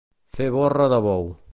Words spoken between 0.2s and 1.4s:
Fer borra de bou.